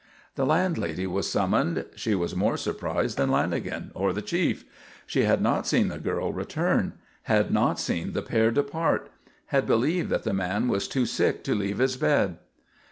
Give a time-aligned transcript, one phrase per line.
[0.33, 1.85] The landlady was summoned.
[1.95, 4.65] She was more surprised than Lanagan or the chief.
[5.05, 6.93] She had not seen the girl return;
[7.29, 9.11] had not seen the pair depart;
[9.53, 12.39] had believed that the man was too sick to leave his bed.